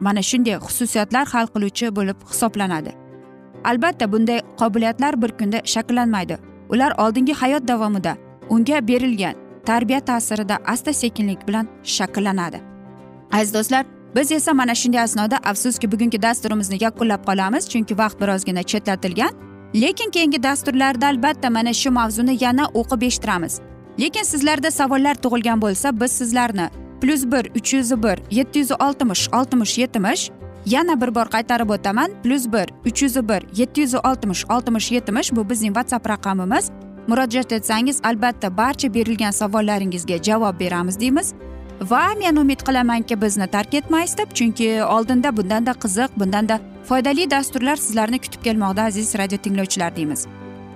mana 0.00 0.22
shunday 0.22 0.56
xususiyatlar 0.66 1.26
hal 1.32 1.46
qiluvchi 1.54 1.96
bo'lib 1.96 2.18
hisoblanadi. 2.30 2.92
Albatta 3.64 4.12
bunday 4.12 4.40
qobiliyatlar 4.60 5.22
bir 5.22 5.30
kunda 5.38 5.58
shakllanmaydi. 5.64 6.38
Ular 6.68 6.92
oldingi 6.98 7.34
hayot 7.34 7.68
davomida 7.68 8.16
unga 8.48 8.88
berilgan 8.88 9.34
tarbiya 9.66 10.00
ta'sirida 10.00 10.58
asta 10.66 10.92
sekinlik 10.92 11.48
bilan 11.48 11.68
shakllanadi. 11.84 12.60
Aziz 13.32 13.54
do'stlar 13.54 13.86
biz 14.16 14.32
esa 14.32 14.54
mana 14.54 14.74
shunday 14.74 15.00
asnoda 15.00 15.36
afsuski 15.36 15.92
bugungi 15.92 16.22
dasturimizni 16.22 16.78
yakunlab 16.80 17.22
qolamiz 17.28 17.68
chunki 17.68 17.98
vaqt 17.98 18.20
birozgina 18.20 18.62
chetlatilgan. 18.62 19.30
Lekin 19.74 20.10
keyingi 20.10 20.42
dasturlarda 20.42 21.06
albatta 21.06 21.50
mana 21.50 21.72
shu 21.72 21.90
mavzuni 21.90 22.44
yana 22.44 22.64
o'qib 22.64 23.02
eshittiramiz. 23.02 23.60
Lekin 24.00 24.22
sizlarda 24.22 24.70
savollar 24.70 25.14
tug'ilgan 25.14 25.62
bo'lsa 25.62 26.00
biz 26.00 26.12
sizlarni 26.12 26.66
plyus 27.00 27.24
bir 27.32 27.50
uch 27.58 27.74
yuz 27.74 27.90
bir 28.02 28.18
yetti 28.30 28.58
yuz 28.58 28.70
oltmish 28.72 29.28
oltmish 29.32 29.78
yetmish 29.78 30.30
yana 30.66 31.00
bir 31.00 31.14
bor 31.14 31.26
qaytarib 31.34 31.70
o'taman 31.70 32.10
plyus 32.22 32.46
bir 32.52 32.66
uch 32.86 33.02
yuz 33.02 33.16
bir 33.28 33.42
yetti 33.56 33.80
yuz 33.80 33.94
oltmish 33.94 34.44
oltmish 34.50 34.92
yetmish 34.92 35.32
bu 35.32 35.50
bizning 35.50 35.74
whatsapp 35.74 36.08
raqamimiz 36.08 36.70
murojaat 37.08 37.52
etsangiz 37.52 38.00
albatta 38.04 38.56
barcha 38.56 38.94
berilgan 38.94 39.30
savollaringizga 39.30 40.22
javob 40.22 40.60
beramiz 40.60 41.00
deymiz 41.00 41.34
va 41.80 42.02
men 42.18 42.36
umid 42.36 42.60
qilamanki 42.66 43.22
bizni 43.22 43.46
tark 43.46 43.74
etmaysiz 43.74 44.18
deb 44.18 44.34
chunki 44.34 44.84
oldinda 44.84 45.36
bundanda 45.36 45.70
qiziq 45.70 46.10
bundanda 46.16 46.60
foydali 46.84 47.30
dasturlar 47.30 47.76
sizlarni 47.76 48.18
kutib 48.18 48.42
kelmoqda 48.42 48.82
aziz 48.82 49.14
radio 49.18 49.38
tinglovchilar 49.38 49.96
deymiz 49.96 50.26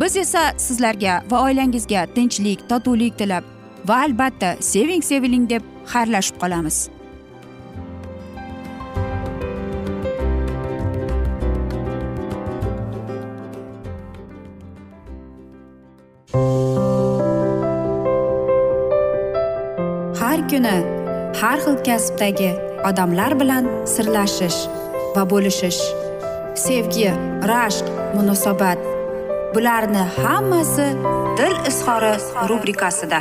biz 0.01 0.17
esa 0.17 0.59
sizlarga 0.59 1.23
va 1.31 1.43
oilangizga 1.43 2.07
tinchlik 2.15 2.69
totuvlik 2.69 3.19
tilab 3.19 3.45
va 3.89 4.01
albatta 4.07 4.57
seving 4.61 5.05
seviling 5.05 5.51
deb 5.51 5.74
xayrlashib 5.93 6.37
qolamiz. 6.43 6.79
Har 20.21 20.39
kuni 20.51 20.77
har 21.41 21.59
xil 21.65 21.77
kasbdagi 21.89 22.51
odamlar 22.89 23.33
bilan 23.41 23.65
sirlashish 23.95 24.61
va 25.17 25.23
bo'lishish 25.33 25.83
sevgi 26.65 27.11
rashq 27.51 27.87
munosabat 28.17 28.79
bularni 29.55 30.05
hammasi 30.21 30.87
dil 31.39 31.55
izhori 31.71 32.15
rubrikasida. 32.51 33.21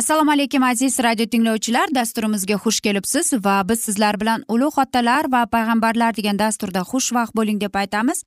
Assalomu 0.00 0.30
alaykum 0.32 0.62
aziz 0.62 0.98
radio 0.98 1.26
tinglovchilar. 1.26 1.88
Dasturimizga 1.94 2.56
xush 2.64 2.80
kelibsiz 2.80 3.32
va 3.44 3.56
biz 3.68 3.80
sizlar 3.86 4.16
bilan 4.20 4.44
ulug' 4.54 4.78
otalar 4.82 5.24
va 5.32 5.42
payg'ambarlar 5.54 6.16
degan 6.18 6.38
dasturda 6.38 6.80
xushvaqt 6.90 7.34
bo'ling 7.38 7.58
deb 7.60 7.74
aytamiz. 7.82 8.22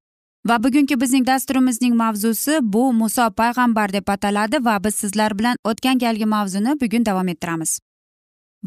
Va 0.49 0.57
bugungi 0.65 0.95
bizning 1.03 1.25
dasturimizning 1.31 1.95
mavzusi 2.01 2.59
bu 2.73 2.83
muso 2.99 3.25
payg'ambar 3.39 3.93
deb 3.93 4.07
ataladi 4.15 4.57
va 4.67 4.75
biz 4.83 4.95
sizlar 4.95 5.37
bilan 5.39 5.57
o'tgan 5.69 5.97
galgi 6.03 6.29
mavzuni 6.35 6.77
bugun 6.81 7.05
davom 7.09 7.27
ettiramiz. 7.33 7.79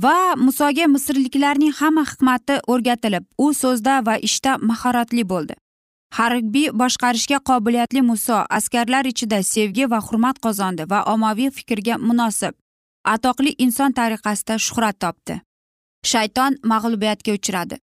Va 0.04 0.18
musoga 0.46 0.90
misrliklarning 0.96 1.78
hamma 1.80 2.04
hikmati 2.10 2.58
o'rgatilib 2.72 3.24
u 3.38 3.54
so'zda 3.62 4.02
va 4.06 4.18
ishda 4.28 4.58
mahoratli 4.68 5.28
bo'ldi. 5.32 5.54
Harbiy 6.18 6.68
boshqarishga 6.80 7.38
qobiliyatli 7.48 8.02
muso 8.10 8.44
askarlar 8.50 9.04
ichida 9.14 9.42
sevgi 9.54 9.90
va 9.92 9.98
hurmat 10.06 10.36
qozondi 10.44 10.90
va 10.92 11.04
ommaviy 11.14 11.50
fikrga 11.50 12.04
munosib. 12.10 12.54
Atoqli 13.14 13.54
inson 13.64 13.92
tariqasida 13.98 14.58
shuhrat 14.66 15.00
topdi. 15.04 15.40
Shayton 16.10 16.52
mag'lubiyatga 16.72 17.32
uchradi. 17.38 17.76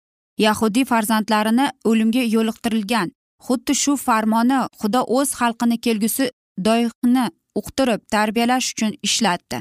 Yahudiy 0.47 0.85
farzandlarini 0.91 1.67
o'limga 1.91 2.23
yo'liqtirilgan 2.35 3.09
xuddi 3.47 3.75
shu 3.83 3.97
farmoni 4.07 4.61
xudo 4.81 5.01
o'z 5.17 5.35
xalqini 5.41 5.77
kelgusi 5.87 6.31
doihni 6.67 7.27
uqtirib 7.61 8.01
tarbiyalash 8.15 8.73
uchun 8.73 8.93
ishlatdi. 9.09 9.59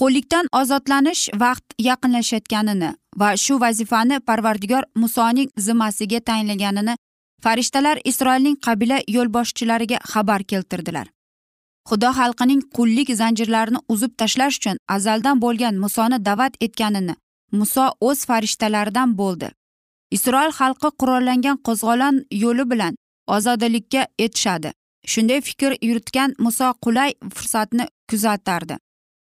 Qo'llikdan 0.00 0.46
ozodlanish 0.60 1.22
vaqt 1.42 1.66
yaqinlashayotganini 1.88 2.90
va 3.20 3.28
shu 3.44 3.54
vazifani 3.64 4.20
parvardigor 4.28 4.84
musoning 5.02 5.50
zimmasiga 5.66 6.20
tayinlaganini 6.28 6.94
farishtalar 7.44 7.96
isroilning 8.10 8.56
qabila 8.66 8.98
yo'lboshchilariga 9.16 9.98
xabar 10.12 10.40
keltirdilar. 10.50 11.06
Xudo 11.88 12.10
xalqining 12.18 12.62
qullik 12.76 13.08
zanjirlarini 13.20 13.80
uzib 13.92 14.12
tashlash 14.20 14.56
uchun 14.60 14.76
azaldan 14.96 15.40
bo'lgan 15.44 15.74
musoni 15.84 16.18
da'vat 16.28 16.54
etganini 16.66 17.14
muso 17.52 17.84
o'z 18.00 18.24
farishtalaridan 18.28 19.18
bo'ldi. 19.20 19.48
Isroil 20.16 20.52
xalqi 20.58 20.88
qurollangan 21.00 21.56
qo'zg'olon 21.66 22.16
yo'li 22.42 22.64
bilan 22.70 22.98
ozodalikka 23.36 24.02
etishadi. 24.18 24.72
Shunday 25.12 25.40
fikr 25.48 25.72
yuritgan 25.88 26.34
muso 26.38 26.68
qulay 26.84 27.10
fursatni 27.34 27.84
kuzatardi. 28.10 28.76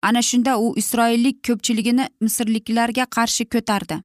Ana 0.03 0.23
shunda 0.23 0.53
u 0.65 0.67
isroillik 0.77 1.37
ko'pchiligini 1.47 2.07
misrliklarga 2.21 3.05
qarshi 3.17 3.45
ko'tardi. 3.55 3.97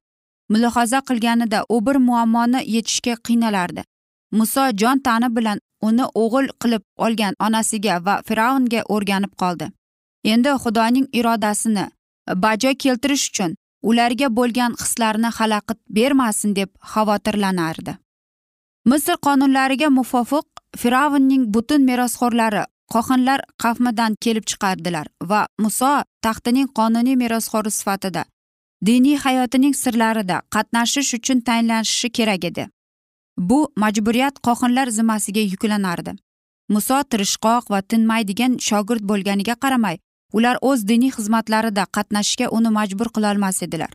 Mulohaza 0.52 1.00
qilganida 1.08 1.64
u 1.68 1.86
bir 1.86 1.96
muammoni 2.08 2.60
yechishga 2.74 3.14
qiynalardi. 3.26 3.82
Muso 4.38 4.62
jon 4.80 4.98
tani 5.06 5.36
bilan 5.36 5.58
uni 5.82 6.06
o'g'il 6.22 6.48
qilib 6.62 6.84
olgan 7.06 7.34
onasiga 7.46 7.96
va 8.06 8.14
fir'avnga 8.28 8.82
o'rganib 8.94 9.32
qoldi. 9.42 9.70
Endi 10.32 10.50
xudoning 10.62 11.06
irodasini 11.18 11.86
bajo 12.44 12.70
keltirish 12.84 13.26
uchun 13.30 13.56
ularga 13.82 14.28
bo'lgan 14.38 14.72
hislarini 14.82 15.30
xalaqit 15.38 15.78
bermasin 15.96 16.56
deb 16.56 16.70
xavotirlanardi. 16.92 17.92
Misr 18.90 19.16
qonunlariga 19.26 19.88
muvofiq 19.98 20.46
fir'avnning 20.80 21.44
butun 21.54 21.82
merosxo'rlari 21.90 22.64
qohinlar 22.94 23.40
qavmidan 23.62 24.16
kelib 24.24 24.44
chiqardilar 24.50 25.06
va 25.30 25.40
muso 25.64 25.92
taxtining 26.24 26.68
qonuniy 26.78 27.16
merosxo'ri 27.22 27.70
sifatida 27.78 28.22
diniy 28.86 29.18
hayotining 29.24 29.74
sirlarida 29.82 30.36
qatnashish 30.54 31.14
uchun 31.18 31.40
tayinlanishi 31.48 32.08
kerak 32.18 32.44
edi. 32.50 32.68
Bu 33.38 33.72
majburiyat 33.76 34.38
qohinlar 34.46 34.88
zimmasiga 34.90 35.40
yuklanardi. 35.40 36.12
Muso 36.68 36.98
tirishqoq 37.10 37.70
va 37.70 37.80
tinmaydigan 37.82 38.58
shogird 38.68 39.02
bo'lganiga 39.10 39.54
qaramay 39.62 39.96
ular 40.32 40.56
o'z 40.60 40.84
diniy 40.88 41.12
xizmatlarida 41.16 41.84
qatnashishga 41.96 42.48
uni 42.56 42.70
majbur 42.78 43.08
qilolmas 43.14 43.62
edilar. 43.62 43.92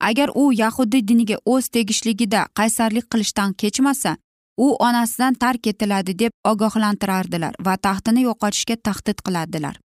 Agar 0.00 0.28
u 0.34 0.52
yahudiy 0.52 1.02
diniga 1.08 1.36
o'z 1.44 1.68
tegishligida 1.74 2.46
qaysarlik 2.58 3.06
qilishdan 3.12 3.54
kechmasa 3.60 4.16
u 4.56 4.66
onasidan 4.88 5.34
tark 5.34 5.66
etiladi 5.66 6.18
deb 6.18 6.32
ogohlantirardilar 6.44 7.54
va 7.66 7.74
taxtini 7.76 8.22
yo'qotishga 8.28 8.76
tahdid 8.76 9.18
qiladilar. 9.26 9.80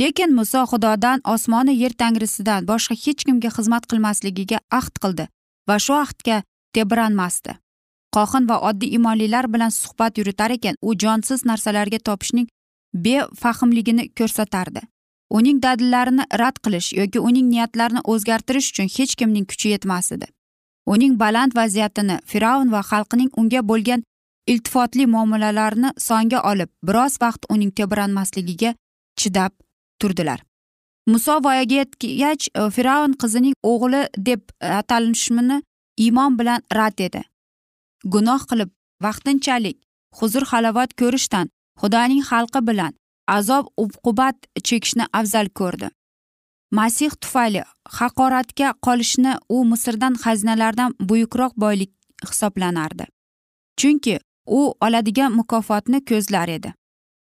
Lekin 0.00 0.34
muso 0.34 0.62
xudodan 0.70 1.20
osmoni 1.34 1.74
yer 1.82 1.92
tangrisidan 2.02 2.66
boshqa 2.70 2.94
hech 3.04 3.24
kimga 3.26 3.50
xizmat 3.56 3.84
qilmasligiga 3.90 4.58
ahd 4.78 4.94
qildi 5.02 5.28
va 5.68 5.76
shu 5.84 5.94
ahdga 6.04 6.36
tebranmasdi. 6.74 7.52
Qohin 8.16 8.48
va 8.50 8.60
oddiy 8.68 8.94
imonlilar 8.98 9.48
bilan 9.54 9.70
suhbat 9.80 10.18
yuritar 10.18 10.50
ekan 10.50 10.76
u 10.82 10.94
jonsiz 11.02 11.44
narsalarga 11.50 11.98
topishning 11.98 12.48
befahmligini 12.94 14.08
ko'rsatardi. 14.18 14.82
Uning 15.30 15.62
dadillarini 15.62 16.24
rad 16.38 16.56
qilish 16.64 16.92
yoki 17.00 17.20
uning 17.28 17.46
niyatlarini 17.52 18.00
o'zgartirish 18.12 18.68
uchun 18.72 18.88
hech 18.96 19.14
kimning 19.20 19.46
kuchi 19.50 19.68
yetmas 19.74 20.12
edi. 20.12 20.26
Uning 20.86 21.18
baland 21.22 21.56
vaziyatini 21.56 22.18
fir'avn 22.30 22.72
va 22.74 22.80
xalqining 22.90 23.30
unga 23.40 23.62
bo'lgan 23.70 24.02
iltifotli 24.46 25.06
muomalalarini 25.06 25.90
songa 26.08 26.42
olib 26.50 26.70
biroz 26.86 27.18
vaqt 27.22 27.46
uning 27.54 27.70
tebranmasligiga 27.78 28.74
chidab 29.20 29.52
turdilar. 30.00 30.40
Muso 31.06 31.38
voyaga 31.44 31.74
yetgach 31.82 32.48
fir'avn 32.76 33.16
qizining 33.22 33.54
o'g'li 33.72 34.02
deb 34.28 34.42
atalishini 34.60 35.62
iymon 35.96 36.38
bilan 36.38 36.60
rad 36.78 37.00
edi. 37.08 37.22
Gunoh 38.04 38.42
qilib 38.50 38.70
vaqtinchalik 39.02 39.78
huzur 40.18 40.44
halovat 40.52 40.94
ko'rishdan 41.00 41.46
xudoning 41.80 42.22
xalqi 42.30 42.60
bilan 42.68 42.92
azob 43.36 43.66
uqubat 43.84 44.36
chekishni 44.68 45.04
afzal 45.12 45.48
ko'rdi. 45.60 45.88
Masih 46.78 47.12
tufayli 47.22 47.62
haqoratga 47.98 48.68
qolishni 48.86 49.32
u 49.48 49.64
misrdan 49.70 50.14
xazinalardan 50.24 50.94
buyukroq 51.08 51.52
boylik 51.56 51.92
hisoblanardi. 52.30 53.04
Chunki 53.78 54.14
u 54.46 54.60
oladigan 54.80 55.32
mukofotni 55.32 56.04
ko'zlar 56.04 56.48
edi. 56.48 56.72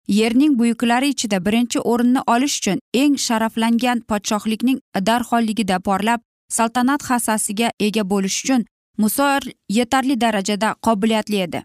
Yerning 0.07 0.59
buyuklari 0.59 1.09
ichida 1.09 1.45
birinchi 1.45 1.79
o'rinni 1.79 2.21
olish 2.33 2.57
uchun 2.59 2.79
eng 2.93 3.17
sharaflangan 3.25 3.99
podshohlikning 4.09 4.79
darholligida 5.07 5.79
porlab 5.87 6.21
saltanat 6.57 7.01
hassasiga 7.09 7.69
ega 7.79 8.03
bo'lish 8.11 8.37
uchun 8.43 8.65
muso 8.97 9.39
yetarli 9.69 10.21
darajada 10.21 10.75
qobiliyatli 10.81 11.41
edi. 11.41 11.63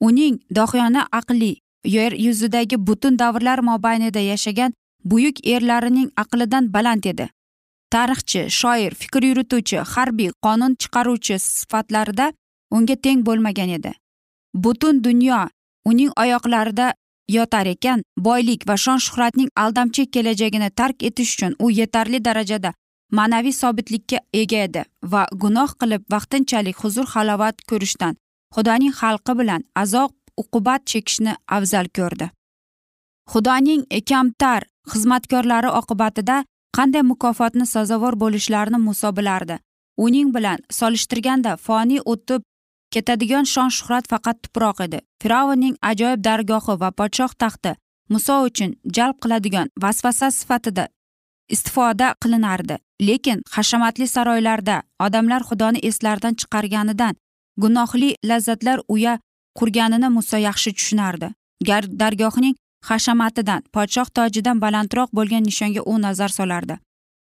Uning 0.00 0.38
dohiyona 0.54 1.08
aqli 1.12 1.56
yer 1.84 2.12
yuzidagi 2.12 2.76
butun 2.86 3.18
davrlar 3.18 3.58
mobaynida 3.58 4.20
yashagan 4.20 4.72
buyuk 5.04 5.46
erlarining 5.46 6.10
aqlidan 6.16 6.72
baland 6.72 7.04
edi. 7.04 7.28
Tarixchi 7.90 8.50
shoir 8.50 8.94
fikr 8.94 9.22
yurituvchi 9.24 9.78
harbiy 9.92 10.30
qonun 10.42 10.76
chiqaruvchi 10.80 11.38
sifatlarida 11.38 12.32
unga 12.70 12.96
teng 12.96 13.24
bo'lmagan 13.26 13.68
edi. 13.68 13.92
Butun 14.54 15.04
dunyo 15.04 15.48
uning 15.84 16.10
oyoqlarida 16.16 16.94
yotar 17.28 17.66
ekan 17.66 18.02
boylik 18.16 18.68
va 18.68 18.76
shon 18.76 18.98
shuhratning 18.98 19.48
aldamchi 19.56 20.06
kelajagini 20.10 20.70
tark 20.70 21.02
etish 21.02 21.32
uchun 21.34 21.56
u 21.58 21.70
yetarli 21.70 22.24
darajada 22.24 22.72
ma'naviy 23.16 23.54
sobitlikka 23.62 24.18
ega 24.42 24.64
edi 24.68 24.82
va 25.12 25.26
gunoh 25.42 25.70
qilib 25.80 26.02
vaqtinchalik 26.14 26.76
huzur 26.82 27.06
halovat 27.14 27.56
ko'rishdan 27.70 28.14
xudoning 28.54 28.94
xalqi 29.00 29.32
bilan 29.40 29.62
azob 29.82 30.12
uqubat 30.42 30.84
chekishni 30.90 31.32
afzal 31.56 31.86
ko'rdi. 31.98 32.30
Xudoning 33.32 33.82
kamtar 34.10 34.62
xizmatkorlari 34.92 35.70
oqibatida 35.80 36.36
qanday 36.76 37.02
mukofotni 37.12 37.66
sazovor 37.74 38.14
bo'lishlarini 38.22 38.78
muso 38.88 39.10
bilardi. 39.18 39.56
Uning 40.04 40.28
bilan 40.36 40.58
solishtirganda 40.78 41.56
foniy 41.66 42.00
o'tib 42.12 42.42
ketadigan 42.94 43.44
shon 43.52 43.70
shuhrat 43.76 44.04
faqat 44.12 44.36
tuproq 44.44 44.80
edi. 44.86 44.98
Fir'avnning 45.22 45.74
ajoyib 45.90 46.20
dargohi 46.28 46.74
va 46.82 46.90
podshoh 46.98 47.32
taxti 47.42 47.72
muso 48.12 48.34
uchun 48.48 48.70
jalb 48.96 49.16
qiladigan 49.22 49.68
vasvasa 49.82 50.30
sifatida 50.38 50.84
istifoda 51.48 52.14
qilinardi. 52.22 52.76
Lekin 53.00 53.42
hashamatli 53.50 54.06
saroylarda 54.08 54.82
odamlar 55.06 55.42
xudoni 55.48 55.78
eslaridan 55.88 56.34
chiqarganidan 56.40 57.14
gunohli 57.62 58.14
lazzatlar 58.24 58.78
uya 58.88 59.18
qurganini 59.58 60.08
muso 60.16 60.36
yaxshi 60.36 60.72
tushunardi. 60.76 61.28
Gar 61.68 61.84
dargohning 62.00 62.54
hashamatidan 62.88 63.62
podshoh 63.74 64.08
tojidan 64.16 64.60
balandroq 64.64 65.08
bo'lgan 65.12 65.42
nishonga 65.48 65.82
u 65.92 65.98
nazar 66.02 66.28
solardi. 66.38 66.78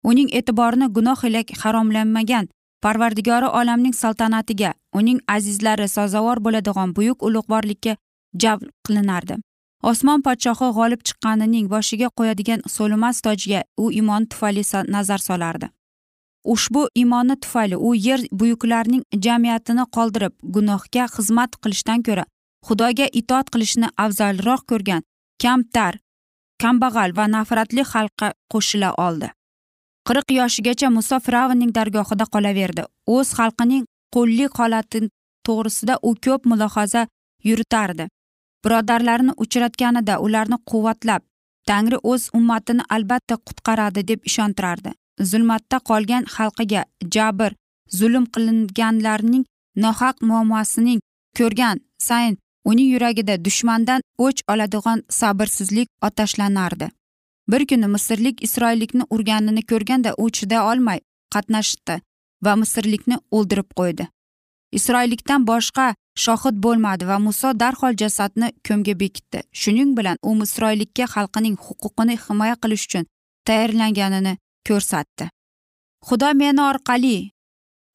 Uning 0.04 0.30
e'tiborini 0.38 0.88
gunoh 0.96 1.20
ila 1.28 1.42
haromlanmagan 1.62 2.48
parvardigori 2.84 3.48
olamning 3.60 3.94
saltanatiga 3.94 4.74
uning 4.94 5.20
azizlari 5.36 5.88
sazovor 5.88 6.38
bo'ladigan 6.46 6.96
buyuk 6.98 7.24
ulug'vorlikka 7.28 7.96
jalb 8.44 8.62
qilinardi. 8.88 9.36
Osmon 9.84 10.22
podshohi 10.22 10.70
g'olib 10.78 11.02
chiqqanining 11.08 11.68
boshiga 11.74 12.10
qo'yadigan 12.18 12.62
so'limas 12.76 13.22
tojga 13.26 13.64
u 13.78 13.92
imon 13.92 14.26
tufayli 14.26 14.64
nazar 14.88 15.20
solardi. 15.20 15.70
Ushbu 16.44 16.88
imoni 16.96 17.36
tufayli 17.44 17.76
u 17.76 17.96
yer 17.96 18.20
buyuklarining 18.32 19.04
jamiyatini 19.26 19.86
qoldirib 19.96 20.34
gunohga 20.56 21.06
xizmat 21.16 21.52
qilishdan 21.64 22.04
ko'ra 22.08 22.26
xudoga 22.68 23.08
itoat 23.22 23.48
qilishni 23.54 23.88
afzalroq 23.98 24.62
ko'rgan 24.72 25.02
kamtar 25.44 26.00
kambag'al 26.62 27.12
va 27.18 27.26
nafratli 27.28 27.84
xalqqa 27.92 28.34
qo'shila 28.52 28.90
oldi. 29.08 29.28
Qirq 30.08 30.28
yoshigacha 30.40 30.90
muso 30.90 31.20
fir'avnning 31.26 31.72
dargohida 31.78 32.26
qolaverdi. 32.34 32.84
O'z 33.16 33.28
xalqining 33.40 33.84
qullik 34.16 34.52
holati 34.60 35.00
to'g'risida 35.48 35.96
u 36.08 36.16
ko'p 36.26 36.42
mulohaza 36.52 37.08
yuritardi. 37.48 38.08
Birodarlarini 38.66 39.34
uchratganida 39.44 40.20
ularni 40.26 40.58
quvvatlab 40.72 41.22
tangri 41.70 41.98
o'z 42.12 42.30
ummatini 42.40 42.84
albatta 42.96 43.36
qutqaradi 43.48 44.08
deb 44.08 44.20
ishontirardi. 44.30 44.92
Zulmatda 45.30 45.78
qolgan 45.90 46.24
xalqiga 46.36 46.84
jabr 47.16 47.52
zulm 48.00 48.26
qilinganlarning 48.34 49.44
nohaq 49.84 50.16
muammosining 50.30 51.00
ko'rgan 51.38 51.78
sayin 52.08 52.38
uning 52.70 52.88
yuragida 52.94 53.36
dushmandan 53.46 54.02
o'ch 54.26 54.42
oladigan 54.52 55.04
sabrsizlik 55.20 55.90
otashlanardi. 56.08 56.88
Bir 57.52 57.66
kuni 57.70 57.88
misrlik 57.96 58.44
isroillikni 58.48 59.04
urganini 59.16 59.64
ko'rganda 59.72 60.14
u 60.24 60.30
chiday 60.38 60.62
olmay 60.72 61.00
qatnashdi 61.34 61.96
va 62.46 62.56
misrlikni 62.62 63.18
o'ldirib 63.38 63.70
qo'ydi. 63.80 64.08
Isroillikdan 64.78 65.48
boshqa 65.52 65.86
shohid 66.26 66.56
bo'lmadi 66.66 67.08
va 67.12 67.18
muso 67.28 67.50
darhol 67.62 67.94
jasadni 68.02 68.48
ko'mga 68.68 68.94
bekitdi. 69.02 69.40
Shuning 69.62 69.92
bilan 69.98 70.18
u 70.30 70.32
isroillikka 70.46 71.06
xalqining 71.16 71.58
huquqini 71.66 72.16
himoya 72.26 72.56
qilish 72.64 72.86
uchun 72.88 73.06
tayyorlanganini 73.48 74.34
ko'rsatdi. 74.68 75.26
Xudo 76.08 76.30
meni 76.42 76.62
orqali 76.72 77.16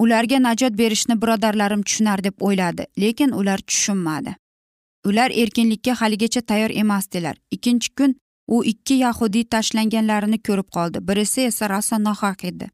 ularga 0.02 0.38
najot 0.46 0.74
berishni 0.80 1.14
birodarlarim 1.22 1.82
tushunar 1.86 2.24
deb 2.26 2.36
o'yladi 2.46 2.84
lekin 3.02 3.30
ular 3.40 3.58
tushunmadi. 3.68 4.34
Ular 5.08 5.30
erkinlikka 5.42 5.92
haligacha 6.00 6.40
tayyor 6.50 6.70
emasdilar 6.82 7.36
ikkinchi 7.56 7.90
kun 7.98 8.14
u 8.54 8.64
ikki 8.72 8.94
yahudiy 8.94 9.44
tashlanganlarini 9.54 10.38
ko'rib 10.46 10.68
qoldi. 10.76 10.98
Birisi 11.08 11.40
esa 11.50 11.68
rosa 11.68 11.98
nohaq 11.98 12.44
edi. 12.50 12.66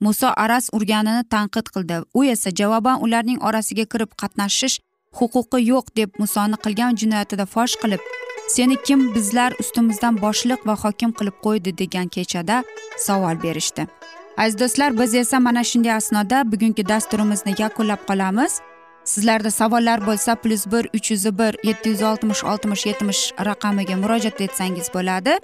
Muso 0.00 0.28
araz 0.44 0.68
urganini 0.72 1.24
tanqid 1.34 1.66
qildi. 1.74 1.96
U 2.18 2.24
esa 2.24 2.50
javoban 2.60 3.02
ularning 3.04 3.40
orasiga 3.48 3.84
kirib 3.92 4.12
qatnashish 4.20 4.78
huquqi 5.18 5.58
yo'q 5.70 5.86
deb 5.96 6.10
musoni 6.18 6.56
qilgan 6.64 6.96
jinoyatida 7.00 7.46
fosh 7.54 7.76
qilib 7.82 8.02
seni 8.48 8.76
kim 8.86 9.14
bizlar 9.14 9.52
ustimizdan 9.60 10.20
boshliq 10.24 10.66
va 10.68 10.74
hokim 10.84 11.12
qilib 11.18 11.36
qo'ydi? 11.46 11.78
degan 11.78 12.08
kechada 12.08 12.64
savol 13.06 13.42
berishdi. 13.42 13.86
Aziz 14.38 14.58
do'stlar 14.60 14.98
biz 14.98 15.14
esa 15.14 15.40
mana 15.40 15.64
shunday 15.70 15.92
asnoda 15.92 16.52
bugungi 16.52 16.88
dasturimizni 16.88 17.54
yakunlab 17.58 18.02
qolamiz. 18.08 18.60
Sizlarda 19.04 19.50
savollar 19.50 20.06
bo'lsa 20.06 20.34
plyus 20.42 20.66
bir 20.72 20.84
uch 20.96 21.10
yuz 21.10 21.24
bir 21.38 21.52
yetti 21.68 21.88
yuz 21.88 22.02
oltmish 22.02 22.44
oltmish 22.44 22.86
yetmish 22.86 23.22
raqamiga 23.48 23.96
murojaat 24.02 24.40
etsangiz 24.40 24.88
bo'ladi. 24.94 25.38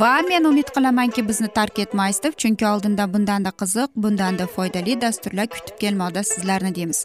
Va 0.00 0.12
men 0.28 0.44
umid 0.44 0.68
qilamanki 0.76 1.28
bizni 1.28 1.48
tark 1.48 1.78
etmaysiz 1.78 2.22
deb 2.22 2.34
chunki 2.42 2.66
oldinda 2.72 3.12
bundanda 3.14 3.50
qiziq 3.60 3.90
bundanda 3.96 4.46
foydali 4.46 5.00
dasturlar 5.00 5.46
kutib 5.46 5.76
kelmoqda 5.82 6.22
sizlarni 6.22 6.74
deymiz. 6.74 7.04